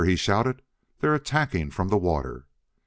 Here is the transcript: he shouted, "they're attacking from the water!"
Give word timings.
he 0.03 0.15
shouted, 0.15 0.63
"they're 0.97 1.13
attacking 1.13 1.69
from 1.69 1.89
the 1.89 1.97
water!" 1.99 2.47